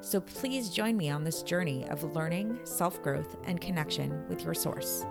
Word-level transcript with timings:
So 0.00 0.20
please 0.20 0.70
join 0.70 0.96
me 0.96 1.10
on 1.10 1.24
this 1.24 1.42
journey 1.42 1.86
of 1.88 2.14
learning, 2.14 2.58
self 2.64 3.02
growth, 3.02 3.36
and 3.44 3.60
connection 3.60 4.26
with 4.28 4.42
your 4.42 4.54
source. 4.54 5.04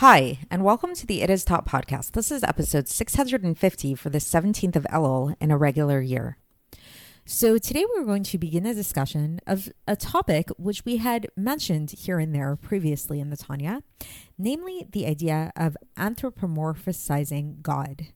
Hi, 0.00 0.40
and 0.50 0.62
welcome 0.62 0.94
to 0.94 1.06
the 1.06 1.22
It 1.22 1.30
Is 1.30 1.42
Taught 1.42 1.66
podcast. 1.66 2.12
This 2.12 2.30
is 2.30 2.44
episode 2.44 2.86
650 2.86 3.94
for 3.94 4.10
the 4.10 4.18
17th 4.18 4.76
of 4.76 4.86
Elul 4.92 5.34
in 5.40 5.50
a 5.50 5.56
regular 5.56 6.02
year. 6.02 6.36
So, 7.28 7.58
today 7.58 7.84
we're 7.84 8.04
going 8.04 8.22
to 8.22 8.38
begin 8.38 8.66
a 8.66 8.72
discussion 8.72 9.40
of 9.48 9.68
a 9.88 9.96
topic 9.96 10.48
which 10.58 10.84
we 10.84 10.98
had 10.98 11.26
mentioned 11.36 11.90
here 11.90 12.20
and 12.20 12.32
there 12.32 12.54
previously 12.54 13.18
in 13.18 13.30
the 13.30 13.36
Tanya, 13.36 13.82
namely 14.38 14.86
the 14.88 15.08
idea 15.08 15.50
of 15.56 15.76
anthropomorphizing 15.96 17.62
God. 17.62 18.06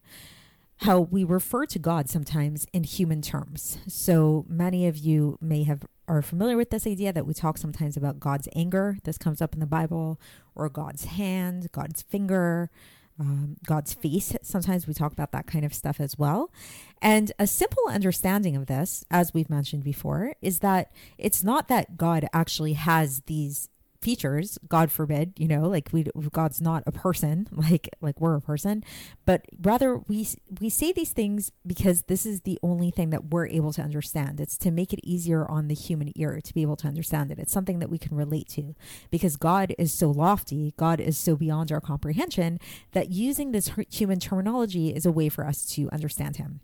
How 0.83 1.01
we 1.01 1.25
refer 1.25 1.67
to 1.67 1.79
God 1.81 2.09
sometimes 2.09 2.69
in 2.73 2.85
human 2.85 3.21
terms. 3.21 3.79
So, 3.89 4.47
many 4.49 4.87
of 4.87 4.97
you 4.97 5.39
may 5.41 5.65
have 5.65 5.85
are 6.07 6.23
familiar 6.23 6.57
with 6.57 6.71
this 6.71 6.87
idea 6.87 7.13
that 7.13 7.27
we 7.27 7.35
talk 7.35 7.59
sometimes 7.59 7.97
about 7.97 8.21
God's 8.21 8.49
anger. 8.55 8.97
This 9.03 9.19
comes 9.19 9.43
up 9.43 9.55
in 9.55 9.61
the 9.61 9.67
Bible, 9.67 10.21
or 10.55 10.69
God's 10.69 11.07
hand, 11.07 11.73
God's 11.73 12.03
finger, 12.03 12.71
um, 13.21 13.57
God's 13.67 13.93
face. 13.93 14.35
Sometimes 14.43 14.87
we 14.87 14.95
talk 14.95 15.13
about 15.13 15.31
that 15.33 15.47
kind 15.47 15.65
of 15.65 15.75
stuff 15.75 16.01
as 16.01 16.19
well. 16.19 16.51
And 17.03 17.31
a 17.39 17.47
simple 17.47 17.85
understanding 17.89 18.57
of 18.57 18.67
this, 18.67 19.05
as 19.11 19.35
we've 19.35 19.51
mentioned 19.51 19.85
before, 19.85 20.35
is 20.41 20.61
that 20.61 20.91
it's 21.19 21.45
not 21.45 21.69
that 21.69 21.97
God 21.97 22.27
actually 22.33 22.73
has 22.73 23.21
these 23.27 23.69
features 24.01 24.59
god 24.69 24.91
forbid 24.91 25.33
you 25.37 25.47
know 25.47 25.69
like 25.69 25.89
we 25.93 26.05
god's 26.33 26.61
not 26.61 26.83
a 26.87 26.93
person 26.93 27.47
like 27.53 27.89
like 28.01 28.21
we're 28.21 28.37
a 28.37 28.41
person 28.41 28.83
but 29.27 29.45
rather 29.61 29.99
we 30.09 30.27
we 30.61 30.69
say 30.69 30.93
these 30.93 31.13
things 31.13 31.53
because 31.67 32.03
this 32.03 32.27
is 32.27 32.43
the 32.43 32.59
only 32.63 32.91
thing 32.91 33.11
that 33.11 33.27
we're 33.27 33.47
able 33.47 33.73
to 33.73 33.83
understand. 33.83 34.41
It's 34.41 34.59
to 34.59 34.71
make 34.71 34.93
it 34.93 35.01
easier 35.03 35.49
on 35.51 35.69
the 35.69 35.75
human 35.75 36.13
ear 36.17 36.41
to 36.43 36.55
be 36.55 36.63
able 36.63 36.77
to 36.77 36.89
understand 36.89 37.31
it. 37.31 37.39
It's 37.39 37.53
something 37.53 37.79
that 37.79 37.91
we 37.91 37.99
can 37.99 38.17
relate 38.17 38.49
to 38.51 38.75
because 39.11 39.37
god 39.37 39.75
is 39.79 39.93
so 39.93 40.11
lofty 40.11 40.75
god 40.77 41.01
is 41.01 41.17
so 41.19 41.37
beyond 41.37 41.71
our 41.71 41.81
comprehension 41.81 42.59
that 42.93 43.11
using 43.11 43.53
this 43.53 43.71
human 43.91 44.19
terminology 44.19 44.89
is 44.91 45.07
a 45.07 45.13
way 45.13 45.29
for 45.29 45.47
us 45.47 45.65
to 45.67 45.89
understand 45.91 46.37
him 46.37 46.61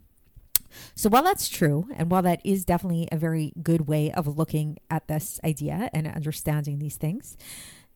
so, 0.95 1.09
while 1.09 1.23
that's 1.23 1.49
true, 1.49 1.89
and 1.97 2.11
while 2.11 2.23
that 2.23 2.41
is 2.45 2.65
definitely 2.65 3.09
a 3.13 3.17
very 3.17 3.53
good 3.63 3.89
way 3.89 4.13
of 4.13 4.27
looking 4.39 4.79
at 4.91 5.09
this 5.09 5.41
idea 5.45 5.91
and 5.93 6.07
understanding 6.07 6.79
these 6.79 6.97
things, 6.97 7.37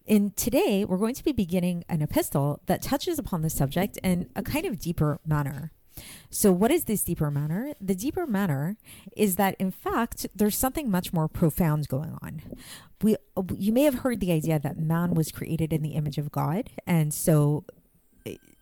in 0.07 0.33
today 0.33 0.85
we're 0.85 0.97
going 0.97 1.15
to 1.15 1.25
be 1.25 1.33
beginning 1.33 1.85
an 1.89 2.03
epistle 2.03 2.61
that 2.67 2.83
touches 2.83 3.19
upon 3.19 3.43
the 3.43 3.51
subject 3.51 3.99
in 4.03 4.29
a 4.35 4.43
kind 4.43 4.67
of 4.67 4.81
deeper 4.81 5.21
manner. 5.27 5.73
So, 6.31 6.53
what 6.53 6.71
is 6.71 6.85
this 6.85 7.03
deeper 7.03 7.31
manner? 7.31 7.73
The 7.81 7.95
deeper 7.95 8.27
manner 8.27 8.77
is 9.17 9.37
that, 9.37 9.57
in 9.59 9.71
fact, 9.71 10.27
there's 10.35 10.57
something 10.57 10.91
much 10.91 11.13
more 11.13 11.29
profound 11.29 11.89
going 11.89 12.17
on. 12.23 12.43
We, 13.03 13.17
you 13.57 13.73
may 13.73 13.83
have 13.83 14.01
heard 14.01 14.21
the 14.21 14.33
idea 14.33 14.59
that 14.59 14.79
man 14.79 15.15
was 15.15 15.33
created 15.33 15.73
in 15.73 15.83
the 15.83 15.91
image 15.91 16.19
of 16.19 16.31
God, 16.31 16.71
and 16.87 17.13
so 17.13 17.65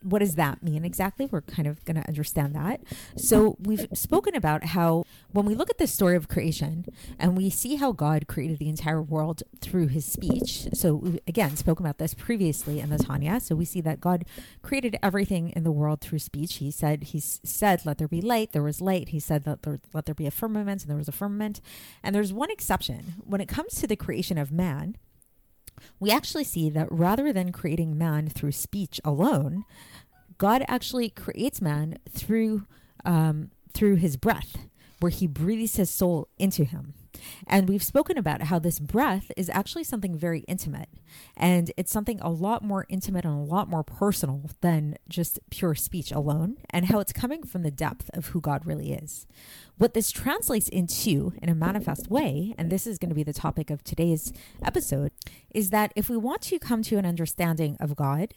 what 0.03 0.21
does 0.21 0.37
that 0.37 0.63
mean 0.63 0.85
exactly? 0.85 1.27
We're 1.27 1.41
kind 1.41 1.67
of 1.67 1.85
going 1.85 2.01
to 2.01 2.07
understand 2.09 2.55
that. 2.55 2.81
So, 3.17 3.57
we've 3.61 3.87
spoken 3.93 4.35
about 4.35 4.67
how 4.67 5.05
when 5.33 5.45
we 5.45 5.55
look 5.55 5.71
at 5.71 5.79
the 5.79 5.87
story 5.87 6.17
of 6.17 6.29
creation 6.29 6.87
and 7.19 7.37
we 7.37 7.51
see 7.51 7.77
how 7.77 7.93
God 7.93 8.29
created 8.29 8.59
the 8.59 8.69
entire 8.69 9.03
world 9.03 9.43
through 9.61 9.89
his 9.89 10.05
speech. 10.05 10.69
So, 10.73 10.95
we 10.95 11.21
again 11.27 11.57
spoken 11.57 11.85
about 11.85 11.99
this 11.99 12.15
previously 12.15 12.81
in 12.81 12.91
the 12.91 12.99
Tanya. 12.99 13.41
So, 13.41 13.57
we 13.57 13.65
see 13.65 13.81
that 13.81 14.01
God 14.01 14.25
created 14.63 14.97
everything 15.03 15.51
in 15.51 15.65
the 15.65 15.73
world 15.73 16.01
through 16.01 16.21
speech. 16.21 16.57
He 16.57 16.71
said, 16.71 17.05
He 17.05 17.21
said, 17.21 17.85
let 17.85 17.99
there 17.99 18.09
be 18.09 18.21
light. 18.21 18.53
There 18.53 18.63
was 18.63 18.81
light. 18.81 19.09
He 19.09 19.21
said, 19.21 19.45
that 19.45 19.63
there, 19.63 19.81
let 19.93 20.07
there 20.07 20.15
be 20.15 20.27
a 20.27 20.31
firmament, 20.31 20.83
and 20.83 20.91
there 20.91 20.97
was 20.97 21.09
a 21.09 21.13
firmament. 21.13 21.61
And 22.03 22.15
there's 22.15 22.33
one 22.33 22.51
exception. 22.51 23.15
When 23.25 23.41
it 23.41 23.49
comes 23.49 23.75
to 23.77 23.87
the 23.87 23.97
creation 23.97 24.39
of 24.39 24.53
man, 24.53 24.97
we 26.01 26.11
actually 26.11 26.45
see 26.45 26.71
that 26.71 26.91
rather 26.91 27.33
than 27.33 27.53
creating 27.53 27.99
man 27.99 28.29
through 28.29 28.53
speech 28.53 29.01
alone, 29.05 29.65
God 30.39 30.65
actually 30.69 31.11
creates 31.11 31.61
man 31.61 31.99
through 32.11 32.67
um, 33.05 33.51
through 33.73 33.97
his 33.97 34.17
breath, 34.17 34.57
where 35.01 35.11
he 35.11 35.27
breathes 35.27 35.77
his 35.77 35.91
soul 35.91 36.29
into 36.39 36.65
him. 36.65 36.95
And 37.47 37.69
we've 37.69 37.83
spoken 37.83 38.19
about 38.19 38.43
how 38.43 38.59
this 38.59 38.79
breath 38.79 39.31
is 39.37 39.51
actually 39.51 39.85
something 39.85 40.17
very 40.17 40.41
intimate. 40.41 40.89
And 41.37 41.73
it's 41.77 41.93
something 41.93 42.21
a 42.21 42.31
lot 42.31 42.63
more 42.63 42.87
intimate 42.89 43.25
and 43.25 43.35
a 43.35 43.53
lot 43.53 43.69
more 43.69 43.83
personal 43.83 44.51
than 44.61 44.97
just 45.09 45.39
pure 45.51 45.75
speech 45.75 46.13
alone, 46.13 46.59
and 46.71 46.87
how 46.87 46.99
it's 46.99 47.13
coming 47.13 47.43
from 47.43 47.63
the 47.63 47.71
depth 47.71 48.11
of 48.15 48.27
who 48.29 48.41
God 48.41 48.67
really 48.67 48.93
is. 48.93 49.27
What 49.79 49.95
this 49.95 50.11
translates 50.11 50.69
into 50.69 51.33
in 51.41 51.49
a 51.49 51.55
manifest 51.55 52.11
way, 52.11 52.55
and 52.59 52.71
this 52.71 52.87
is 52.87 52.99
going 52.99 53.11
to 53.11 53.15
be 53.15 53.23
the 53.23 53.33
topic 53.33 53.71
of 53.71 53.85
today's 53.85 54.33
episode, 54.63 55.13
is 55.55 55.71
that 55.71 55.93
if 55.95 56.09
we 56.09 56.17
want 56.17 56.43
to 56.43 56.59
come 56.59 56.83
to 56.83 56.99
an 56.99 57.07
understanding 57.07 57.77
of 57.79 57.95
God, 57.95 58.35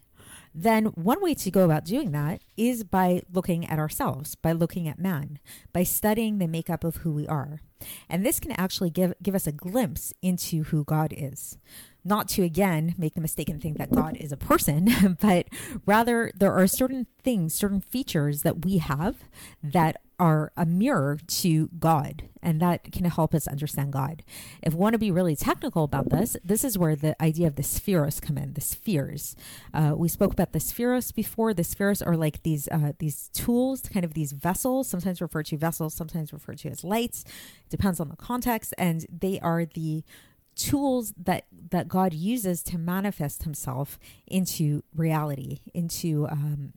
then 0.54 0.86
one 0.88 1.22
way 1.22 1.34
to 1.34 1.52
go 1.52 1.64
about 1.64 1.86
doing 1.86 2.12
that 2.12 2.42
is 2.58 2.84
by 2.84 3.22
looking 3.32 3.66
at 3.68 3.80
ourselves, 3.80 4.36
by 4.36 4.52
looking 4.52 4.88
at 4.88 5.00
man, 5.00 5.40
by 5.72 5.84
studying 5.84 6.38
the 6.38 6.48
makeup 6.48 6.84
of 6.84 6.98
who 6.98 7.12
we 7.12 7.28
are. 7.28 7.62
And 8.10 8.26
this 8.26 8.40
can 8.40 8.52
actually 8.52 8.90
give, 8.90 9.14
give 9.24 9.36
us 9.36 9.48
a 9.48 9.52
glimpse 9.52 10.14
into 10.22 10.64
who 10.66 10.84
God 10.84 11.14
is. 11.16 11.58
Not 12.04 12.28
to 12.30 12.44
again 12.44 12.96
make 12.98 13.14
the 13.14 13.22
mistake 13.22 13.50
and 13.50 13.62
think 13.62 13.78
that 13.78 13.92
God 13.92 14.18
is 14.18 14.32
a 14.32 14.38
person, 14.38 15.18
but 15.22 15.48
rather 15.86 16.32
there 16.36 16.54
are 16.54 16.68
certain 16.68 17.08
things, 17.24 17.54
certain 17.54 17.82
features 17.82 18.42
that 18.42 18.66
we 18.66 18.80
have 18.80 19.18
that 19.62 20.02
are 20.22 20.52
a 20.56 20.68
mirror 20.68 21.18
to 21.26 21.68
God, 21.80 22.30
and 22.44 22.62
that 22.62 22.92
can 22.92 23.06
help 23.06 23.34
us 23.34 23.48
understand 23.48 23.92
God. 23.92 24.22
If 24.62 24.74
we 24.74 24.80
want 24.80 24.94
to 24.94 25.00
be 25.00 25.10
really 25.10 25.36
technical 25.36 25.84
about 25.84 26.12
this, 26.12 26.38
this 26.44 26.64
is 26.64 26.78
where 26.78 26.96
the 26.96 27.20
idea 27.22 27.48
of 27.48 27.56
the 27.56 27.64
sefiros 27.64 28.22
come 28.22 28.38
in. 28.38 28.54
The 28.54 28.62
spheres. 28.62 29.36
Uh, 29.74 29.94
we 29.98 30.08
spoke 30.08 30.32
about 30.32 30.54
the 30.54 30.60
sefiros 30.60 31.14
before. 31.14 31.56
The 31.56 31.64
spheres 31.64 32.04
are 32.04 32.16
like 32.16 32.44
these 32.44 32.68
uh, 32.68 32.94
these 33.00 33.30
tools, 33.34 33.82
kind 33.82 34.06
of 34.06 34.14
these 34.14 34.32
vessels, 34.32 34.88
sometimes 34.88 35.22
referred 35.22 35.48
to 35.48 35.58
vessels, 35.58 35.96
sometimes 35.96 36.32
referred 36.32 36.60
to 36.60 36.70
as 36.70 36.84
lights. 36.84 37.24
It 37.66 37.72
depends 37.72 38.00
on 38.00 38.10
the 38.10 38.16
context, 38.16 38.76
and 38.78 39.08
they 39.10 39.40
are 39.40 39.66
the 39.66 40.04
tools 40.56 41.14
that 41.18 41.46
that 41.70 41.88
God 41.88 42.14
uses 42.14 42.64
to 42.64 42.78
manifest 42.78 43.44
Himself 43.44 44.00
into 44.28 44.84
reality, 44.96 45.60
into 45.74 46.28
um, 46.30 46.74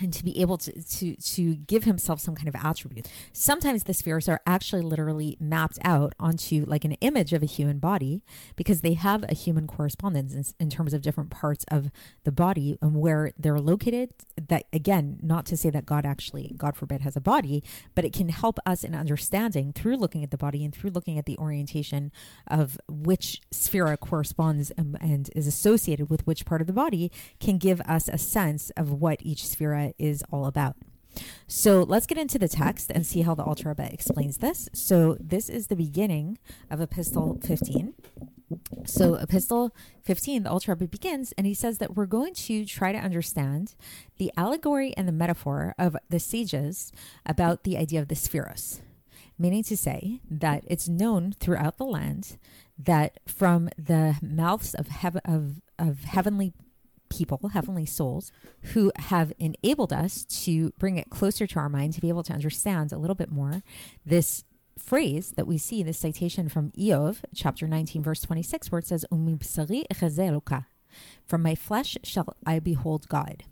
and 0.00 0.12
to 0.12 0.24
be 0.24 0.40
able 0.40 0.58
to, 0.58 0.72
to 0.82 1.16
to 1.16 1.54
give 1.56 1.84
himself 1.84 2.20
some 2.20 2.34
kind 2.34 2.48
of 2.48 2.54
attribute. 2.54 3.08
Sometimes 3.32 3.84
the 3.84 3.94
spheres 3.94 4.28
are 4.28 4.40
actually 4.46 4.82
literally 4.82 5.36
mapped 5.40 5.78
out 5.84 6.14
onto 6.18 6.64
like 6.66 6.84
an 6.84 6.92
image 6.94 7.32
of 7.32 7.42
a 7.42 7.46
human 7.46 7.78
body 7.78 8.22
because 8.56 8.80
they 8.80 8.94
have 8.94 9.24
a 9.28 9.34
human 9.34 9.66
correspondence 9.66 10.34
in, 10.34 10.44
in 10.58 10.70
terms 10.70 10.94
of 10.94 11.02
different 11.02 11.30
parts 11.30 11.64
of 11.68 11.90
the 12.24 12.32
body 12.32 12.78
and 12.80 12.96
where 12.96 13.32
they're 13.38 13.60
located. 13.60 14.10
That 14.48 14.64
again, 14.72 15.18
not 15.22 15.46
to 15.46 15.56
say 15.56 15.70
that 15.70 15.86
God 15.86 16.04
actually, 16.04 16.54
God 16.56 16.76
forbid, 16.76 17.02
has 17.02 17.16
a 17.16 17.20
body, 17.20 17.62
but 17.94 18.04
it 18.04 18.12
can 18.12 18.28
help 18.28 18.58
us 18.66 18.84
in 18.84 18.94
understanding 18.94 19.72
through 19.72 19.96
looking 19.96 20.24
at 20.24 20.30
the 20.30 20.38
body 20.38 20.64
and 20.64 20.74
through 20.74 20.90
looking 20.90 21.18
at 21.18 21.26
the 21.26 21.38
orientation 21.38 22.10
of 22.46 22.78
which 22.88 23.40
sphere 23.50 23.96
corresponds 23.96 24.70
and, 24.72 24.96
and 25.00 25.30
is 25.34 25.46
associated 25.46 26.08
with 26.08 26.26
which 26.26 26.44
part 26.44 26.60
of 26.60 26.66
the 26.66 26.72
body 26.72 27.10
can 27.40 27.58
give 27.58 27.80
us 27.82 28.08
a 28.08 28.18
sense 28.18 28.70
of 28.76 28.92
what 28.92 29.20
each 29.22 29.46
sphere 29.46 29.74
is 29.98 30.22
all 30.30 30.46
about. 30.46 30.76
So 31.46 31.82
let's 31.82 32.06
get 32.06 32.18
into 32.18 32.38
the 32.38 32.48
text 32.48 32.90
and 32.94 33.06
see 33.06 33.22
how 33.22 33.34
the 33.34 33.42
Alter 33.42 33.68
Rebbe 33.68 33.92
explains 33.92 34.38
this. 34.38 34.68
So 34.72 35.16
this 35.20 35.48
is 35.48 35.66
the 35.66 35.76
beginning 35.76 36.38
of 36.70 36.80
Epistle 36.80 37.38
15. 37.42 37.94
So 38.86 39.14
Epistle 39.14 39.74
15, 40.02 40.44
the 40.44 40.50
Alter 40.50 40.72
Rebbe 40.72 40.88
begins, 40.88 41.32
and 41.36 41.46
he 41.46 41.54
says 41.54 41.78
that 41.78 41.96
we're 41.96 42.06
going 42.06 42.34
to 42.34 42.64
try 42.64 42.92
to 42.92 42.98
understand 42.98 43.74
the 44.18 44.32
allegory 44.36 44.94
and 44.96 45.06
the 45.06 45.12
metaphor 45.12 45.74
of 45.78 45.96
the 46.08 46.18
sages 46.18 46.92
about 47.26 47.64
the 47.64 47.76
idea 47.76 48.00
of 48.00 48.08
the 48.08 48.14
sefiros 48.14 48.80
meaning 49.38 49.62
to 49.64 49.76
say 49.76 50.20
that 50.30 50.64
it's 50.66 50.88
known 50.88 51.32
throughout 51.32 51.76
the 51.76 51.84
land 51.84 52.38
that 52.78 53.18
from 53.26 53.68
the 53.76 54.16
mouths 54.22 54.74
of, 54.74 54.88
heav- 54.88 55.20
of, 55.24 55.60
of 55.78 56.04
heavenly 56.04 56.52
people, 57.12 57.50
heavenly 57.50 57.86
souls, 57.86 58.32
who 58.72 58.90
have 58.96 59.32
enabled 59.38 59.92
us 59.92 60.24
to 60.24 60.72
bring 60.78 60.96
it 60.96 61.10
closer 61.10 61.46
to 61.46 61.58
our 61.58 61.68
mind 61.68 61.92
to 61.94 62.00
be 62.00 62.08
able 62.08 62.22
to 62.22 62.32
understand 62.32 62.92
a 62.92 62.98
little 62.98 63.14
bit 63.14 63.30
more 63.30 63.62
this 64.04 64.44
phrase 64.78 65.32
that 65.32 65.46
we 65.46 65.58
see, 65.58 65.82
this 65.82 65.98
citation 65.98 66.48
from 66.48 66.70
Iyov, 66.72 67.18
chapter 67.34 67.68
19, 67.68 68.02
verse 68.02 68.20
26, 68.22 68.72
where 68.72 68.78
it 68.78 68.86
says, 68.86 69.04
From 71.26 71.42
my 71.42 71.54
flesh 71.54 71.98
shall 72.02 72.36
I 72.46 72.58
behold 72.58 73.08
God. 73.08 73.44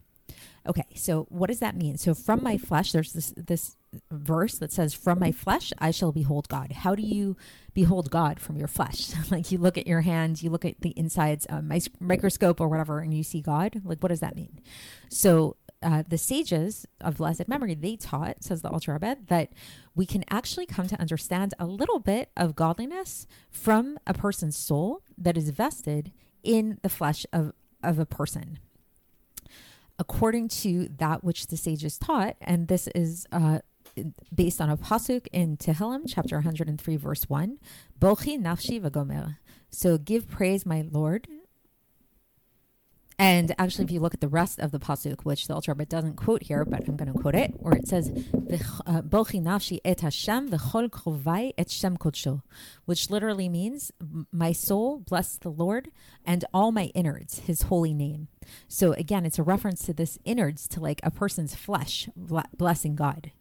Okay, 0.66 0.86
so 0.94 1.26
what 1.30 1.48
does 1.48 1.60
that 1.60 1.76
mean? 1.76 1.96
So 1.96 2.14
from 2.14 2.42
my 2.42 2.58
flesh, 2.58 2.92
there's 2.92 3.12
this 3.12 3.32
this 3.36 3.76
verse 4.10 4.58
that 4.58 4.72
says, 4.72 4.94
From 4.94 5.19
my 5.19 5.32
flesh 5.32 5.72
I 5.78 5.90
shall 5.90 6.12
behold 6.12 6.48
God. 6.48 6.72
How 6.72 6.94
do 6.94 7.02
you 7.02 7.37
behold 7.75 8.10
God 8.10 8.40
from 8.40 8.56
your 8.56 8.69
flesh? 8.69 9.12
like 9.31 9.50
you 9.50 9.58
look 9.58 9.78
at 9.78 9.87
your 9.87 10.02
hand, 10.02 10.42
you 10.42 10.50
look 10.50 10.64
at 10.64 10.81
the 10.81 10.94
insides, 10.96 11.46
of 11.46 11.70
a 11.70 11.81
microscope 12.00 12.60
or 12.60 12.69
whatever, 12.69 13.00
and 13.00 13.14
you 13.14 13.22
see 13.22 13.40
God. 13.40 13.81
Like, 13.84 14.02
what 14.02 14.08
does 14.08 14.20
that 14.20 14.37
mean? 14.37 14.60
So, 15.08 15.56
uh, 15.82 16.02
the 16.06 16.19
sages 16.19 16.84
of 17.00 17.16
blessed 17.16 17.48
memory, 17.48 17.75
they 17.75 17.96
taught, 17.96 18.44
says 18.44 18.60
the 18.60 18.69
Alter 18.69 18.92
Rebbe, 18.92 19.16
that 19.28 19.50
we 19.94 20.04
can 20.04 20.25
actually 20.28 20.66
come 20.66 20.87
to 20.88 21.00
understand 21.00 21.54
a 21.58 21.64
little 21.64 21.98
bit 21.98 22.31
of 22.37 22.54
godliness 22.54 23.26
from 23.50 23.98
a 24.06 24.12
person's 24.12 24.58
soul 24.58 25.02
that 25.16 25.38
is 25.38 25.48
vested 25.48 26.12
in 26.42 26.78
the 26.82 26.90
flesh 26.90 27.25
of, 27.32 27.54
of 27.82 27.98
a 27.98 28.04
person 28.04 28.58
according 30.00 30.48
to 30.48 30.88
that 30.96 31.22
which 31.22 31.48
the 31.48 31.58
sages 31.58 31.98
taught, 31.98 32.34
and 32.40 32.69
this 32.69 32.88
is 32.94 33.26
uh, 33.31 33.58
based 34.34 34.60
on 34.60 34.70
a 34.70 34.76
pasuk 34.76 35.26
in 35.32 35.56
Tehillim, 35.56 36.04
chapter 36.06 36.37
103, 36.37 36.96
verse 36.96 37.25
1. 37.28 37.58
Barchi 37.98 38.40
nafshi 38.40 38.81
v'gomer. 38.81 39.38
So 39.70 39.98
give 39.98 40.28
praise, 40.28 40.66
my 40.66 40.84
Lord, 40.90 41.28
and 43.20 43.54
actually, 43.58 43.84
if 43.84 43.90
you 43.90 44.00
look 44.00 44.14
at 44.14 44.22
the 44.22 44.28
rest 44.28 44.58
of 44.60 44.70
the 44.70 44.78
pasuk, 44.78 45.26
which 45.26 45.46
the 45.46 45.60
Rebbe 45.69 45.84
doesn't 45.84 46.16
quote 46.16 46.44
here, 46.44 46.64
but 46.64 46.88
I'm 46.88 46.96
going 46.96 47.12
to 47.12 47.19
quote 47.19 47.34
it, 47.34 47.52
where 47.58 47.75
it 47.75 47.87
says, 47.87 48.08
uh, 48.08 49.02
"Barchi 49.02 49.42
nafshi 49.42 49.78
et 49.84 50.00
Hashem 50.00 50.48
v'chol 50.48 50.88
krovai 50.88 51.52
et 51.58 51.69
Shem 51.69 51.98
kodsho," 51.98 52.40
which 52.87 53.10
literally 53.10 53.50
means, 53.50 53.92
"My 54.32 54.52
soul 54.52 55.00
bless 55.00 55.37
the 55.37 55.50
Lord 55.50 55.90
and 56.25 56.46
all 56.54 56.72
my 56.72 56.87
innards, 56.94 57.40
His 57.40 57.62
holy 57.69 57.92
name." 57.92 58.28
So 58.69 58.94
again, 58.94 59.26
it's 59.26 59.38
a 59.38 59.42
reference 59.42 59.84
to 59.84 59.92
this 59.92 60.19
innards, 60.25 60.66
to 60.69 60.81
like 60.81 61.00
a 61.02 61.10
person's 61.10 61.54
flesh 61.54 62.08
blessing 62.16 62.96
God. 62.96 63.32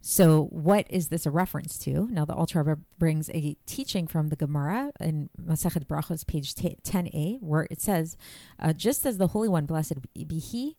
So, 0.00 0.44
what 0.50 0.86
is 0.90 1.08
this 1.08 1.26
a 1.26 1.30
reference 1.30 1.78
to? 1.78 2.08
Now, 2.10 2.24
the 2.24 2.34
Alter 2.34 2.62
Rebbe 2.62 2.80
brings 2.98 3.28
a 3.30 3.56
teaching 3.66 4.06
from 4.06 4.28
the 4.28 4.36
Gemara 4.36 4.92
in 5.00 5.30
Masechet 5.40 5.86
Brachos, 5.86 6.26
page 6.26 6.54
10a, 6.54 7.40
where 7.40 7.66
it 7.70 7.80
says, 7.80 8.16
uh, 8.58 8.72
"Just 8.72 9.04
as 9.06 9.18
the 9.18 9.28
Holy 9.28 9.48
One, 9.48 9.66
blessed 9.66 9.96
be 10.14 10.38
He, 10.38 10.76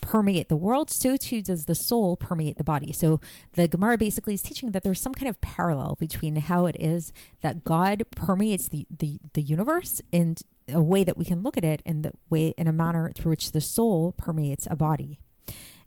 permeate 0.00 0.48
the 0.48 0.56
world, 0.56 0.90
so 0.90 1.16
too 1.16 1.42
does 1.42 1.66
the 1.66 1.74
soul 1.74 2.16
permeate 2.16 2.58
the 2.58 2.64
body. 2.64 2.92
So 2.92 3.20
the 3.52 3.68
Gemara 3.68 3.98
basically 3.98 4.34
is 4.34 4.42
teaching 4.42 4.72
that 4.72 4.82
there's 4.82 5.00
some 5.00 5.14
kind 5.14 5.28
of 5.28 5.40
parallel 5.40 5.96
between 5.98 6.36
how 6.36 6.66
it 6.66 6.76
is 6.78 7.12
that 7.42 7.64
God 7.64 8.04
permeates 8.16 8.68
the, 8.68 8.86
the, 8.90 9.18
the 9.34 9.42
universe 9.42 10.00
in 10.10 10.36
a 10.68 10.82
way 10.82 11.04
that 11.04 11.16
we 11.16 11.24
can 11.24 11.42
look 11.42 11.56
at 11.56 11.64
it 11.64 11.82
in 11.84 12.02
the 12.02 12.12
way 12.28 12.54
in 12.56 12.66
a 12.66 12.72
manner 12.72 13.12
through 13.14 13.30
which 13.30 13.52
the 13.52 13.60
soul 13.60 14.14
permeates 14.16 14.66
a 14.70 14.76
body. 14.76 15.20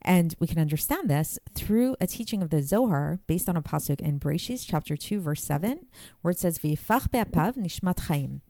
And 0.03 0.35
we 0.39 0.47
can 0.47 0.59
understand 0.59 1.09
this 1.09 1.39
through 1.53 1.95
a 2.01 2.07
teaching 2.07 2.41
of 2.41 2.49
the 2.49 2.61
Zohar 2.61 3.19
based 3.27 3.47
on 3.47 3.55
a 3.55 3.61
pasuk 3.61 4.01
in 4.01 4.19
Bereshis 4.19 4.65
chapter 4.67 4.97
2 4.97 5.21
verse 5.21 5.43
7 5.43 5.85
where 6.21 6.31
it 6.31 6.39
says 6.39 6.59
V'yifach 6.59 7.11
be'apav 7.11 7.55
nishmat 7.55 8.01
chaim 8.01 8.41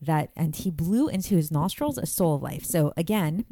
that 0.00 0.30
and 0.36 0.56
he 0.56 0.70
blew 0.70 1.08
into 1.08 1.34
his 1.34 1.50
nostrils 1.50 1.98
a 1.98 2.06
soul 2.06 2.36
of 2.36 2.42
life. 2.42 2.64
So 2.64 2.92
again, 2.96 3.44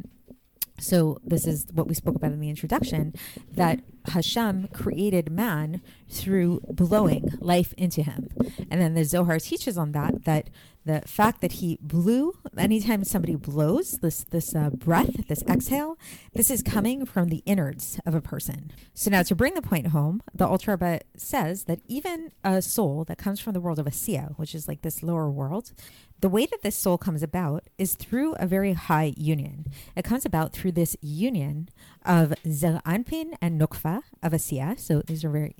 so 0.81 1.19
this 1.25 1.46
is 1.46 1.66
what 1.72 1.88
we 1.88 1.94
spoke 1.94 2.16
about 2.16 2.32
in 2.32 2.40
the 2.40 2.49
introduction 2.49 3.14
that 3.52 3.81
Hashem 4.06 4.69
created 4.69 5.31
man 5.31 5.81
through 6.08 6.60
blowing 6.69 7.32
life 7.40 7.75
into 7.76 8.02
him. 8.02 8.28
And 8.70 8.81
then 8.81 8.94
the 8.94 9.05
Zohar 9.05 9.38
teaches 9.38 9.76
on 9.76 9.93
that 9.93 10.25
that 10.25 10.50
the 10.88 11.02
fact 11.06 11.43
that 11.43 11.52
he 11.52 11.78
blew 11.82 12.38
anytime 12.56 13.05
somebody 13.05 13.34
blows 13.34 13.99
this 14.00 14.25
this 14.25 14.55
uh, 14.55 14.70
breath 14.70 15.28
this 15.28 15.43
exhale 15.43 15.99
this 16.32 16.50
is 16.50 16.62
coming 16.62 17.05
from 17.05 17.28
the 17.28 17.43
innards 17.44 18.00
of 18.06 18.14
a 18.14 18.22
person 18.22 18.70
so 18.94 19.10
now 19.10 19.22
to 19.22 19.34
bring 19.34 19.52
the 19.52 19.60
point 19.60 19.88
home 19.88 20.22
the 20.34 20.46
Alter 20.46 20.72
Rebbe 20.72 21.00
says 21.14 21.64
that 21.64 21.81
even 21.87 22.32
a 22.43 22.62
soul 22.62 23.04
that 23.04 23.19
comes 23.19 23.38
from 23.38 23.52
the 23.52 23.61
world 23.61 23.78
of 23.78 23.84
asiya 23.84 24.38
which 24.38 24.54
is 24.54 24.66
like 24.66 24.81
this 24.81 25.02
lower 25.02 25.31
world 25.31 25.72
the 26.20 26.28
way 26.28 26.46
that 26.46 26.62
this 26.62 26.76
soul 26.76 26.99
comes 26.99 27.22
about 27.22 27.64
is 27.76 27.94
through 27.94 28.34
a 28.40 28.46
very 28.46 28.72
high 28.72 29.14
union. 29.16 29.66
It 29.94 30.04
comes 30.04 30.26
about 30.26 30.52
through 30.52 30.72
this 30.72 30.96
union 31.00 31.69
of 32.04 32.34
Zer 32.50 32.81
Anpin 32.84 33.34
and 33.40 33.61
Nukva 33.61 34.02
of 34.20 34.32
Asiya. 34.32 34.81
So 34.81 35.00
these 35.02 35.25
are 35.25 35.31
very 35.31 35.54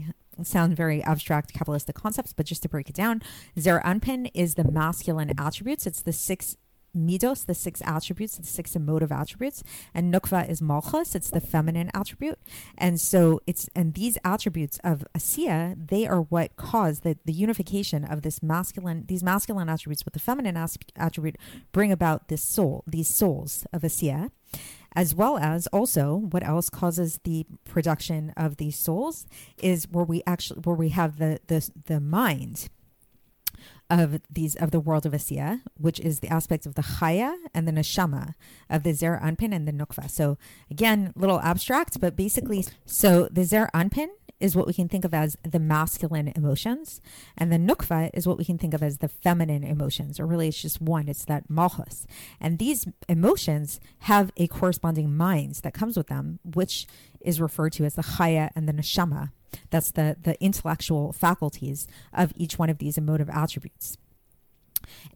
sound 0.45 0.77
very 0.77 1.03
abstract 1.03 1.55
Kabbalistic 1.55 1.95
concepts, 1.95 2.33
but 2.33 2.47
just 2.47 2.63
to 2.63 2.69
break 2.69 2.89
it 2.89 2.95
down, 2.95 3.23
Zer 3.59 3.81
Anpin 3.85 4.31
is 4.35 4.55
the 4.55 4.65
masculine 4.65 5.33
attributes. 5.39 5.87
It's 5.87 6.03
the 6.03 6.13
six 6.13 6.57
midos, 6.97 7.47
the 7.47 7.55
six 7.55 7.83
attributes, 7.85 8.37
the 8.37 8.47
six 8.47 8.75
emotive 8.75 9.13
attributes, 9.13 9.63
and 9.95 10.13
nukva 10.13 10.49
is 10.49 10.61
malchus, 10.61 11.15
it's 11.15 11.31
the 11.31 11.41
feminine 11.41 11.91
attribute. 11.95 12.39
And 12.77 13.01
so 13.01 13.41
it's 13.47 13.69
and 13.75 13.95
these 13.95 14.19
attributes 14.25 14.79
of 14.83 15.07
asiya, 15.17 15.89
they 15.89 16.07
are 16.07 16.23
what 16.23 16.57
cause 16.57 17.01
the, 17.01 17.17
the 17.25 17.33
unification 17.33 18.05
of 18.05 18.23
this 18.23 18.43
masculine, 18.43 19.05
these 19.07 19.23
masculine 19.23 19.69
attributes 19.69 20.05
with 20.05 20.15
the 20.15 20.21
feminine 20.21 20.57
attribute 20.97 21.37
bring 21.73 21.93
about 21.93 22.29
this 22.29 22.43
soul, 22.43 22.85
these 22.87 23.09
souls 23.09 23.67
of 23.73 23.83
asiya 23.83 24.31
as 24.95 25.15
well 25.15 25.39
as 25.39 25.67
also 25.69 26.15
what 26.15 26.45
else 26.45 26.71
causes 26.71 27.21
the 27.25 27.47
production 27.65 28.33
of 28.37 28.57
these 28.57 28.77
souls 28.77 29.27
is 29.59 29.89
where 29.91 30.05
we 30.05 30.23
actually 30.27 30.61
where 30.61 30.77
we 30.77 30.91
have 30.91 31.19
the 31.19 31.41
the, 31.47 31.69
the 31.87 32.01
mind 32.01 32.69
of 33.91 34.21
these 34.31 34.55
of 34.57 34.71
the 34.71 34.81
world 34.81 35.07
of 35.07 35.13
Asiya, 35.13 35.63
which 35.77 35.99
is 36.01 36.21
the 36.21 36.29
aspects 36.29 36.67
of 36.67 36.75
the 36.75 36.83
Chaya 36.83 37.35
and 37.55 37.67
the 37.67 37.73
Neshama 37.73 38.35
of 38.69 38.83
the 38.83 38.93
Zer 38.93 39.19
Anpin 39.23 39.55
and 39.55 39.67
the 39.67 39.73
Nukva. 39.73 40.11
So 40.11 40.37
again, 40.71 41.13
little 41.17 41.41
abstract, 41.41 42.01
but 42.01 42.15
basically, 42.15 42.67
so 42.85 43.29
the 43.31 43.45
Zer 43.45 43.71
Anpin 43.75 44.09
is 44.41 44.55
what 44.55 44.67
we 44.67 44.73
can 44.73 44.89
think 44.89 45.05
of 45.05 45.15
as 45.15 45.37
the 45.43 45.59
masculine 45.59 46.33
emotions, 46.35 47.01
and 47.37 47.53
the 47.53 47.57
Nukva 47.57 48.11
is 48.15 48.27
what 48.27 48.39
we 48.39 48.45
can 48.45 48.59
think 48.59 48.75
of 48.75 48.83
as 48.83 48.99
the 48.99 49.09
feminine 49.09 49.65
emotions, 49.65 50.21
or 50.21 50.27
really 50.27 50.49
it's 50.49 50.63
just 50.63 50.81
one, 50.81 51.09
it's 51.09 51.25
that 51.25 51.49
Malchus. 51.49 52.07
And 52.41 52.59
these 52.59 52.87
emotions 53.09 53.81
have 54.01 54.31
a 54.37 54.47
corresponding 54.47 55.17
mind 55.17 55.57
that 55.57 55.75
comes 55.75 55.97
with 55.97 56.09
them, 56.09 56.39
which 56.45 56.87
is 57.21 57.41
referred 57.41 57.73
to 57.73 57.85
as 57.85 57.95
the 57.95 58.03
Chaya 58.03 58.51
and 58.55 58.69
the 58.69 58.73
Neshama 58.73 59.31
that's 59.71 59.91
the, 59.93 60.17
the 60.21 60.43
intellectual 60.43 61.13
faculties 61.13 61.87
of 62.13 62.33
each 62.37 62.59
one 62.59 62.71
of 62.71 62.79
these 62.79 62.99
emotive 62.99 63.31
attributes. 63.31 63.97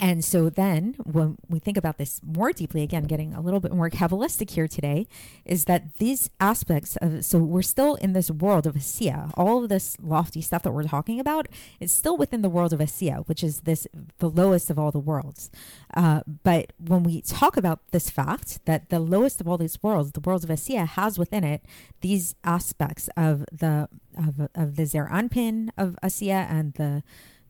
And 0.01 0.25
so 0.25 0.51
then 0.51 0.95
when 1.05 1.37
we 1.49 1.59
think 1.59 1.77
about 1.77 1.99
this 1.99 2.21
more 2.25 2.53
deeply, 2.53 2.83
again, 2.83 3.05
getting 3.05 3.35
a 3.35 3.41
little 3.41 3.61
bit 3.61 3.73
more 3.73 3.91
Kabbalistic 3.91 4.51
here 4.51 4.69
today, 4.69 5.07
is 5.45 5.65
that 5.67 5.95
these 5.95 6.31
aspects 6.41 6.97
of, 6.97 7.25
so 7.25 7.39
we're 7.39 7.63
still 7.63 7.95
in 7.97 8.13
this 8.13 8.31
world 8.31 8.67
of 8.67 8.75
Asiya. 8.75 9.33
All 9.37 9.63
of 9.63 9.69
this 9.69 9.97
lofty 10.01 10.41
stuff 10.41 10.63
that 10.63 10.73
we're 10.73 10.85
talking 10.85 11.21
about 11.21 11.49
is 11.81 11.93
still 11.93 12.17
within 12.17 12.43
the 12.43 12.49
world 12.49 12.73
of 12.73 12.81
Asiya, 12.81 13.27
which 13.29 13.43
is 13.45 13.61
this, 13.61 13.87
the 14.19 14.31
lowest 14.31 14.71
of 14.71 14.79
all 14.79 14.91
the 14.91 14.99
worlds. 14.99 15.51
Uh, 15.95 16.21
but 16.43 16.73
when 16.79 17.03
we 17.03 17.21
talk 17.23 17.57
about 17.57 17.81
this 17.91 18.11
fact 18.11 18.65
that 18.65 18.89
the 18.89 19.01
lowest 19.01 19.41
of 19.41 19.49
all 19.49 19.59
these 19.59 19.83
worlds, 19.83 20.13
the 20.13 20.21
world 20.21 20.45
of 20.45 20.51
Asiya, 20.51 20.87
has 20.87 21.19
within 21.19 21.45
it 21.45 21.65
these 22.01 22.35
aspects 22.45 23.09
of 23.17 23.45
the, 23.53 23.89
of, 24.17 24.49
of 24.55 24.77
the 24.77 24.87
Zer 24.87 25.09
Anpin 25.11 25.71
of 25.77 25.97
Asiya 26.03 26.51
and 26.51 26.75
the 26.75 27.03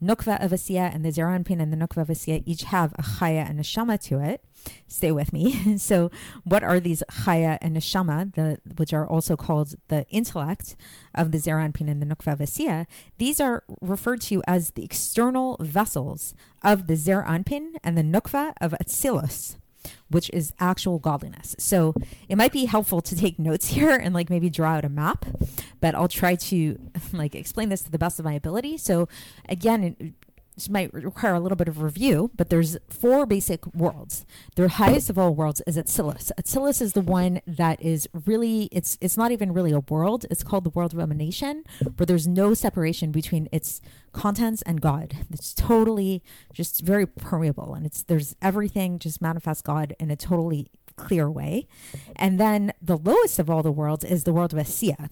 Nukva 0.02 0.42
of 0.44 0.50
Asiya 0.50 0.94
and 0.94 1.04
the 1.04 1.12
Zer 1.12 1.26
Anpin 1.26 1.60
and 1.60 1.72
the 1.72 1.76
Nukva 1.76 2.02
of 2.02 2.08
Asiya 2.08 2.42
each 2.44 2.64
have 2.64 2.92
a 2.94 3.02
Chaya 3.02 3.48
and 3.48 3.60
a 3.60 3.62
Shama 3.62 3.98
to 3.98 4.18
it. 4.18 4.44
Stay 4.88 5.12
with 5.12 5.32
me. 5.32 5.76
so, 5.78 6.10
what 6.44 6.62
are 6.62 6.80
these 6.80 7.02
Chaya 7.10 7.58
and 7.60 7.76
Neshama, 7.76 8.34
the, 8.34 8.58
which 8.76 8.92
are 8.92 9.06
also 9.06 9.36
called 9.36 9.74
the 9.88 10.06
intellect 10.08 10.76
of 11.14 11.32
the 11.32 11.38
Zer 11.38 11.56
Anpin 11.56 11.90
and 11.90 12.02
the 12.02 12.06
Nukva 12.06 12.32
of 12.32 12.38
Asiya? 12.40 12.86
These 13.18 13.40
are 13.40 13.64
referred 13.80 14.20
to 14.22 14.42
as 14.46 14.70
the 14.70 14.84
external 14.84 15.56
vessels 15.60 16.34
of 16.62 16.86
the 16.86 16.96
Zer 16.96 17.24
Anpin 17.26 17.74
and 17.82 17.96
the 17.96 18.02
Nukva 18.02 18.54
of 18.60 18.72
Atzilus. 18.72 19.56
Which 20.08 20.30
is 20.32 20.52
actual 20.60 20.98
godliness. 20.98 21.56
So 21.58 21.94
it 22.28 22.36
might 22.36 22.52
be 22.52 22.66
helpful 22.66 23.00
to 23.02 23.16
take 23.16 23.38
notes 23.38 23.68
here 23.76 23.96
and 23.96 24.14
like 24.14 24.30
maybe 24.30 24.50
draw 24.50 24.74
out 24.74 24.84
a 24.84 24.88
map, 24.88 25.24
but 25.80 25.94
I'll 25.94 26.08
try 26.08 26.34
to 26.34 26.78
like 27.12 27.34
explain 27.34 27.68
this 27.68 27.82
to 27.82 27.90
the 27.90 27.98
best 27.98 28.18
of 28.18 28.24
my 28.24 28.34
ability. 28.34 28.78
So 28.78 29.08
again, 29.48 30.14
this 30.54 30.68
might 30.68 30.92
require 30.92 31.34
a 31.34 31.40
little 31.40 31.56
bit 31.56 31.68
of 31.68 31.80
review, 31.80 32.30
but 32.36 32.50
there's 32.50 32.76
four 32.90 33.24
basic 33.26 33.66
worlds. 33.74 34.26
The 34.54 34.68
highest 34.68 35.08
of 35.08 35.18
all 35.18 35.34
worlds 35.34 35.62
is 35.66 35.76
Atzilus. 35.76 36.30
Atzilus 36.38 36.82
is 36.82 36.92
the 36.92 37.00
one 37.00 37.40
that 37.46 37.80
is 37.80 38.08
really 38.26 38.68
it's 38.70 38.98
it's 39.00 39.16
not 39.16 39.32
even 39.32 39.52
really 39.52 39.72
a 39.72 39.80
world. 39.80 40.26
It's 40.30 40.44
called 40.44 40.64
the 40.64 40.70
world 40.70 40.92
of 40.92 41.00
emanation, 41.00 41.64
where 41.96 42.06
there's 42.06 42.26
no 42.26 42.54
separation 42.54 43.12
between 43.12 43.48
its 43.50 43.80
contents 44.12 44.62
and 44.62 44.80
God. 44.80 45.16
It's 45.30 45.54
totally 45.54 46.22
just 46.52 46.82
very 46.82 47.06
permeable, 47.06 47.74
and 47.74 47.86
it's 47.86 48.02
there's 48.02 48.36
everything 48.42 48.98
just 48.98 49.22
manifests 49.22 49.62
God 49.62 49.94
in 49.98 50.10
a 50.10 50.16
totally 50.16 50.68
clear 50.96 51.30
way. 51.30 51.66
And 52.16 52.38
then 52.38 52.72
the 52.82 52.98
lowest 52.98 53.38
of 53.38 53.48
all 53.48 53.62
the 53.62 53.72
worlds 53.72 54.04
is 54.04 54.24
the 54.24 54.32
world 54.32 54.52
of 54.52 54.58
Asiya 54.58 55.08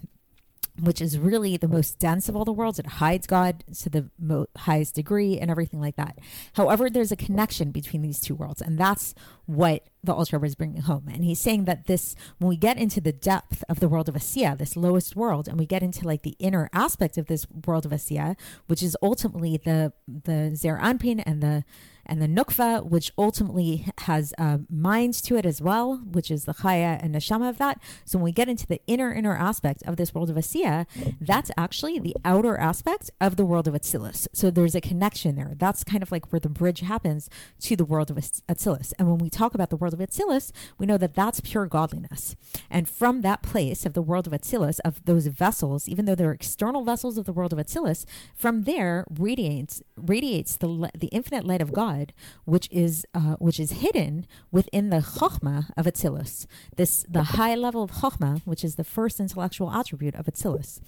which 0.83 1.01
is 1.01 1.19
really 1.19 1.57
the 1.57 1.69
most 1.69 1.99
dense 1.99 2.29
of 2.29 2.37
all 2.37 2.45
the 2.45 2.53
worlds. 2.53 2.79
It 2.79 2.87
hides 2.87 3.27
God 3.27 3.65
to 3.81 3.91
the 3.91 4.11
mo- 4.19 4.47
highest 4.57 4.95
degree 4.95 5.39
and 5.39 5.51
everything 5.51 5.81
like 5.81 5.97
that. 5.97 6.19
However, 6.55 6.89
there's 6.89 7.13
a 7.13 7.17
connection 7.17 7.71
between 7.71 8.03
these 8.03 8.21
two 8.21 8.35
worlds, 8.35 8.63
and 8.63 8.79
that's 8.79 9.15
what 9.51 9.85
the 10.03 10.15
ultra 10.15 10.41
is 10.43 10.55
bringing 10.55 10.83
home. 10.83 11.09
And 11.13 11.25
he's 11.25 11.41
saying 11.41 11.65
that 11.65 11.87
this, 11.87 12.15
when 12.39 12.49
we 12.49 12.57
get 12.57 12.79
into 12.79 13.01
the 13.01 13.13
depth 13.13 13.65
of 13.69 13.81
the 13.81 13.89
world 13.89 14.09
of 14.09 14.15
Asiya, 14.15 14.57
this 14.57 14.77
lowest 14.77 15.17
world, 15.17 15.49
and 15.49 15.59
we 15.59 15.67
get 15.67 15.83
into 15.83 16.07
like 16.07 16.23
the 16.23 16.37
inner 16.39 16.71
aspect 16.73 17.19
of 17.19 17.27
this 17.27 17.47
world 17.67 17.85
of 17.85 17.93
Asiya, 17.93 18.37
which 18.67 18.83
is 18.83 18.97
ultimately 19.03 19.57
the 19.57 19.93
the 20.07 20.55
Zer 20.55 20.79
Anpin 20.81 21.23
and 21.27 21.43
the 21.43 21.65
and 22.07 22.21
the 22.21 22.27
Nukva, 22.27 22.85
which 22.85 23.13
ultimately 23.17 23.87
has 23.99 24.35
a 24.37 24.61
mind 24.69 25.15
to 25.15 25.37
it 25.37 25.47
as 25.47 25.63
well, 25.63 25.99
which 25.99 26.31
is 26.31 26.45
the 26.45 26.55
Chaya 26.55 26.99
and 27.01 27.15
Neshama 27.15 27.49
of 27.49 27.59
that. 27.59 27.81
So 28.05 28.19
when 28.19 28.25
we 28.25 28.33
get 28.33 28.49
into 28.49 28.67
the 28.67 28.81
inner, 28.89 29.13
inner 29.13 29.37
aspect 29.37 29.83
of 29.87 29.97
this 29.97 30.13
world 30.13 30.29
of 30.29 30.37
Asiya, 30.37 30.87
that's 31.21 31.53
actually 31.57 32.01
the 32.01 32.17
outer 32.25 32.59
aspect 32.59 33.11
of 33.21 33.37
the 33.37 33.45
world 33.45 33.69
of 33.69 33.75
Atzilus. 33.75 34.27
So 34.33 34.51
there's 34.51 34.75
a 34.75 34.81
connection 34.81 35.37
there. 35.37 35.53
That's 35.57 35.85
kind 35.85 36.03
of 36.03 36.11
like 36.11 36.33
where 36.33 36.41
the 36.41 36.49
bridge 36.49 36.81
happens 36.81 37.31
to 37.61 37.77
the 37.77 37.85
world 37.85 38.11
of 38.11 38.17
Atzilus. 38.17 38.93
And 38.99 39.09
when 39.09 39.19
we 39.19 39.31
talk 39.31 39.40
about 39.47 39.71
the 39.71 39.77
world 39.77 39.95
of 39.95 40.01
Atzilus, 40.01 40.53
we 40.79 40.87
know 40.87 40.99
that 40.99 41.15
that's 41.15 41.41
pure 41.41 41.67
godliness. 41.67 42.37
And 42.69 42.89
from 42.89 43.23
that 43.23 43.43
place 43.43 43.87
of 43.87 43.95
the 43.95 44.03
world 44.03 44.27
of 44.27 44.33
Atzilus, 44.33 44.79
of 44.85 45.05
those 45.05 45.27
vessels, 45.27 45.89
even 45.89 46.05
though 46.05 46.15
they're 46.15 46.33
external 46.33 46.85
vessels 46.85 47.19
of 47.19 47.25
the 47.25 47.33
world 47.33 47.53
of 47.53 47.59
Atzilus, 47.59 48.05
from 48.35 48.63
there 48.63 49.05
radiates 49.11 49.83
radiates 49.97 50.57
the 50.57 50.91
the 50.97 51.09
infinite 51.09 51.45
light 51.45 51.61
of 51.61 51.73
God 51.73 52.13
which 52.45 52.69
is 52.71 53.07
uh, 53.15 53.37
which 53.39 53.61
is 53.61 53.73
hidden 53.73 54.27
within 54.51 54.91
the 54.91 54.99
chokhmah 54.99 55.71
of 55.77 55.87
Atzilus. 55.87 56.47
This 56.77 57.05
the 57.09 57.23
high 57.23 57.55
level 57.55 57.83
of 57.83 57.93
chokhmah, 57.93 58.43
which 58.45 58.65
is 58.65 58.77
the 58.77 58.85
first 58.85 59.21
intellectual 59.21 59.71
attribute 59.71 60.15
of 60.15 60.27
Atzilus, 60.27 60.81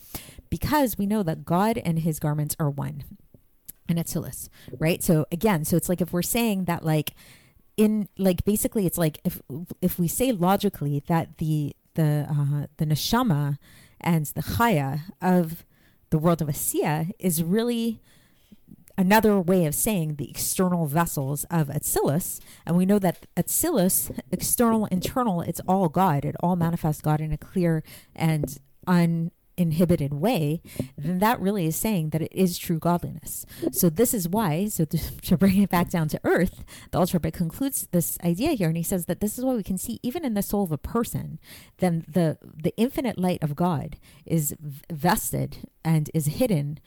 because 0.50 0.99
we 0.99 1.06
know 1.06 1.23
that 1.23 1.44
God 1.44 1.78
and 1.78 2.00
His 2.00 2.18
garments 2.18 2.56
are 2.59 2.71
one, 2.71 3.04
in 3.88 3.97
Atzilus, 3.97 4.49
right? 4.78 5.02
So 5.02 5.26
again, 5.30 5.64
so 5.64 5.76
it's 5.76 5.88
like 5.88 6.00
if 6.00 6.12
we're 6.12 6.23
saying 6.23 6.64
that 6.64 6.85
like 6.85 7.14
in 7.76 8.09
like 8.19 8.45
basically 8.45 8.87
it's 8.87 8.99
like 8.99 9.19
if 9.25 9.41
if 9.81 9.99
we 9.99 10.09
say 10.09 10.33
logically 10.33 11.02
that 11.07 11.38
the 11.38 11.75
the 11.95 12.26
uh, 12.29 12.67
the 12.76 12.87
neshama 12.87 13.59
and 14.00 14.26
the 14.26 14.43
chaya 14.43 15.00
of 15.21 15.64
the 16.11 16.19
world 16.19 16.43
of 16.43 16.49
Asiya 16.49 17.11
is 17.19 17.43
really 17.43 18.00
another 18.99 19.41
way 19.41 19.64
of 19.64 19.75
saying 19.75 20.17
the 20.17 20.29
external 20.29 20.87
vessels 20.87 21.45
of 21.45 21.69
Atzilus. 21.69 22.41
And 22.67 22.76
we 22.76 22.85
know 22.85 22.99
that 22.99 23.26
Atzilus, 23.37 24.17
external, 24.31 24.85
internal, 24.87 25.41
it's 25.41 25.61
all 25.67 25.88
God. 25.88 26.25
It 26.25 26.37
all 26.41 26.57
manifests 26.57 27.00
God 27.00 27.21
in 27.21 27.33
a 27.33 27.38
clear 27.38 27.83
and 28.14 28.59
uninhibited 29.59 30.14
way, 30.14 30.62
then 30.97 31.18
that 31.18 31.40
really 31.40 31.66
is 31.66 31.76
saying 31.76 32.11
that 32.11 32.23
it 32.23 32.32
is 32.32 32.59
true 32.59 32.78
godliness. 32.78 33.47
So 33.73 33.88
this 33.90 34.14
is 34.14 34.28
why, 34.28 34.68
so 34.68 34.85
to, 34.85 35.21
to 35.23 35.37
bring 35.37 35.61
it 35.61 35.71
back 35.71 35.90
down 35.90 36.09
to 36.09 36.21
earth, 36.25 36.64
the 36.90 37.11
Rebbe 37.12 37.30
concludes 37.30 37.88
this 37.90 38.18
idea 38.25 38.52
here, 38.52 38.68
and 38.68 38.76
he 38.76 38.82
says 38.82 39.06
that 39.06 39.21
this 39.21 39.38
is 39.38 39.44
why 39.44 39.54
we 39.54 39.62
can 39.62 39.78
see 39.78 39.99
even 40.02 40.25
in 40.25 40.35
the 40.35 40.42
soul 40.42 40.62
of 40.62 40.73
a 40.73 40.78
person, 40.78 41.38
then 41.78 42.04
the 42.09 42.38
the 42.42 42.75
infinite 42.76 43.18
light 43.18 43.42
of 43.42 43.56
God 43.56 43.97
is 44.25 44.54
vested 44.90 45.68
and 45.85 46.11
is 46.14 46.26
hidden 46.26 46.78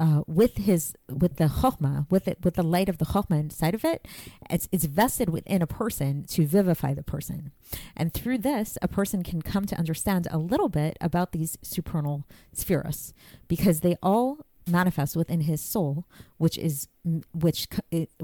uh, 0.00 0.22
with 0.26 0.56
his 0.56 0.94
with 1.08 1.36
the 1.36 1.44
chokhmah, 1.44 2.10
with 2.10 2.26
it 2.26 2.38
with 2.42 2.54
the 2.54 2.62
light 2.64 2.88
of 2.88 2.98
the 2.98 3.04
chokhmah 3.04 3.38
inside 3.38 3.74
of 3.74 3.84
it, 3.84 4.08
it's 4.48 4.66
it's 4.72 4.86
vested 4.86 5.28
within 5.28 5.60
a 5.62 5.66
person 5.66 6.24
to 6.24 6.46
vivify 6.46 6.94
the 6.94 7.02
person, 7.02 7.52
and 7.96 8.12
through 8.14 8.38
this, 8.38 8.78
a 8.82 8.88
person 8.88 9.22
can 9.22 9.42
come 9.42 9.66
to 9.66 9.78
understand 9.78 10.26
a 10.30 10.38
little 10.38 10.70
bit 10.70 10.96
about 11.00 11.32
these 11.32 11.58
supernal 11.62 12.24
spheres, 12.52 13.12
because 13.46 13.80
they 13.80 13.96
all 14.02 14.38
manifest 14.66 15.16
within 15.16 15.42
his 15.42 15.60
soul, 15.60 16.06
which 16.38 16.58
is 16.58 16.88
which 17.32 17.66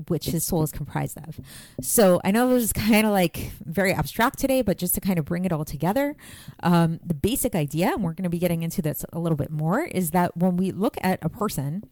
which 0.08 0.26
his 0.26 0.44
soul 0.44 0.62
is 0.62 0.72
comprised 0.72 1.18
of. 1.18 1.40
So 1.80 2.20
I 2.24 2.30
know 2.30 2.50
it 2.50 2.54
was 2.54 2.72
kind 2.72 3.06
of 3.06 3.12
like 3.12 3.52
very 3.64 3.92
abstract 3.92 4.38
today, 4.38 4.62
but 4.62 4.78
just 4.78 4.94
to 4.94 5.00
kind 5.00 5.18
of 5.18 5.24
bring 5.24 5.44
it 5.44 5.52
all 5.52 5.64
together, 5.64 6.16
um, 6.62 7.00
the 7.04 7.14
basic 7.14 7.54
idea, 7.54 7.92
and 7.92 8.02
we're 8.02 8.14
going 8.14 8.24
to 8.24 8.30
be 8.30 8.38
getting 8.38 8.62
into 8.62 8.82
this 8.82 9.04
a 9.12 9.18
little 9.18 9.36
bit 9.36 9.50
more, 9.50 9.84
is 9.84 10.10
that 10.10 10.36
when 10.36 10.56
we 10.56 10.70
look 10.70 10.96
at 11.02 11.18
a 11.22 11.28
person 11.28 11.84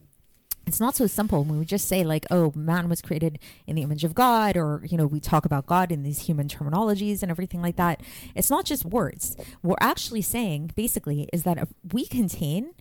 it's 0.66 0.80
not 0.80 0.97
so 0.97 1.06
simple 1.06 1.44
when 1.44 1.59
we 1.59 1.64
just 1.64 1.88
say 1.88 2.04
like 2.04 2.26
oh 2.30 2.52
man 2.54 2.88
was 2.88 3.02
created 3.02 3.38
in 3.66 3.76
the 3.76 3.83
image 3.83 4.04
of 4.04 4.14
god 4.14 4.56
or 4.56 4.83
you 4.85 4.97
know 4.97 5.06
we 5.06 5.21
talk 5.21 5.44
about 5.44 5.66
god 5.66 5.92
in 5.92 6.02
these 6.02 6.21
human 6.21 6.49
terminologies 6.49 7.23
and 7.23 7.30
everything 7.30 7.62
like 7.62 7.76
that. 7.76 8.00
It's 8.35 8.50
not 8.50 8.64
just 8.64 8.85
words. 8.85 9.37
What 9.62 9.78
we're 9.80 9.88
actually 9.88 10.23
saying 10.23 10.73
basically 10.75 11.28
is 11.33 11.42
that 11.44 11.68
we 11.92 12.06
contain 12.06 12.75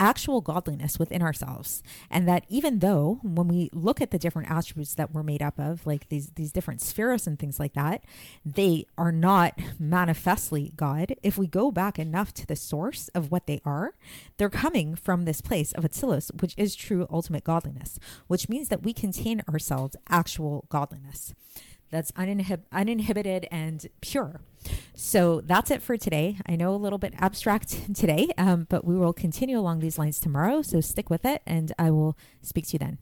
actual 0.00 0.40
godliness 0.40 0.98
within 0.98 1.20
ourselves 1.20 1.82
and 2.10 2.26
that 2.26 2.44
even 2.48 2.78
though 2.78 3.20
when 3.22 3.48
we 3.48 3.68
look 3.72 4.00
at 4.00 4.10
the 4.10 4.18
different 4.18 4.50
attributes 4.50 4.94
that 4.94 5.12
we're 5.12 5.22
made 5.22 5.42
up 5.42 5.58
of 5.58 5.86
like 5.86 6.08
these 6.08 6.30
these 6.36 6.50
different 6.52 6.80
spheres 6.80 7.26
and 7.26 7.38
things 7.38 7.60
like 7.60 7.74
that 7.74 8.02
they 8.46 8.86
are 8.96 9.12
not 9.12 9.58
manifestly 9.78 10.72
god. 10.76 11.14
If 11.22 11.36
we 11.36 11.46
go 11.46 11.70
back 11.70 11.98
enough 11.98 12.32
to 12.34 12.46
the 12.46 12.56
source 12.56 13.08
of 13.08 13.30
what 13.30 13.46
they 13.46 13.60
are 13.64 13.94
they're 14.38 14.48
coming 14.48 14.94
from 14.94 15.24
this 15.24 15.42
place 15.42 15.72
of 15.72 15.84
Atzilus 15.84 16.30
which 16.40 16.54
is 16.56 16.74
true 16.74 17.06
ultimate 17.18 17.44
godliness 17.44 17.98
which 18.28 18.48
means 18.48 18.68
that 18.68 18.82
we 18.82 18.92
contain 18.92 19.42
ourselves 19.48 19.94
actual 20.08 20.64
godliness 20.68 21.34
that's 21.90 22.12
uninhib- 22.12 22.64
uninhibited 22.72 23.46
and 23.50 23.86
pure. 24.00 24.40
So 24.94 25.40
that's 25.40 25.70
it 25.70 25.82
for 25.82 25.96
today. 25.96 26.38
I 26.46 26.56
know 26.56 26.74
a 26.74 26.76
little 26.76 26.98
bit 26.98 27.14
abstract 27.18 27.94
today, 27.94 28.28
um, 28.36 28.66
but 28.68 28.84
we 28.84 28.96
will 28.96 29.12
continue 29.12 29.58
along 29.58 29.80
these 29.80 29.98
lines 29.98 30.20
tomorrow. 30.20 30.62
So 30.62 30.80
stick 30.80 31.10
with 31.10 31.24
it, 31.24 31.42
and 31.46 31.72
I 31.78 31.90
will 31.90 32.16
speak 32.42 32.66
to 32.68 32.72
you 32.74 32.78
then. 32.78 32.98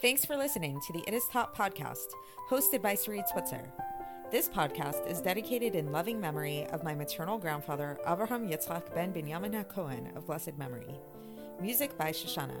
Thanks 0.00 0.24
for 0.24 0.36
listening 0.36 0.80
to 0.86 0.92
the 0.92 1.02
It 1.06 1.14
Is 1.14 1.24
Taught 1.32 1.54
podcast, 1.54 2.06
hosted 2.50 2.82
by 2.82 2.94
Sarit 2.94 3.28
Switzer. 3.28 3.72
This 4.30 4.48
podcast 4.48 5.08
is 5.08 5.20
dedicated 5.20 5.74
in 5.74 5.92
loving 5.92 6.20
memory 6.20 6.66
of 6.72 6.82
my 6.82 6.94
maternal 6.94 7.38
grandfather, 7.38 7.98
Avraham 8.06 8.50
Yitzchak 8.50 8.94
ben 8.94 9.12
Binyamin 9.12 9.64
HaKohen 9.64 10.16
of 10.16 10.26
blessed 10.26 10.58
memory. 10.58 10.98
Music 11.60 11.96
by 11.96 12.10
Shoshannah. 12.10 12.60